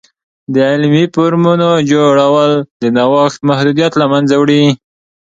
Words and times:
د 0.53 0.55
علمي 0.69 1.03
فورمونو 1.13 1.69
جوړول، 1.91 2.51
د 2.81 2.83
نوښت 2.95 3.39
محدودیت 3.49 3.93
له 4.01 4.05
منځه 4.13 4.35
وړي. 4.41 4.63